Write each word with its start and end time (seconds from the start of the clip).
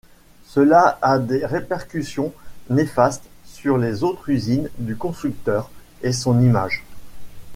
Cela 0.47 0.97
a 1.03 1.19
des 1.19 1.45
répercussions 1.45 2.33
néfastes 2.71 3.25
sur 3.45 3.77
les 3.77 4.01
autres 4.03 4.29
usines 4.29 4.67
du 4.79 4.95
constructeur, 4.95 5.69
et 6.01 6.11
son 6.11 6.41
image. 6.41 6.83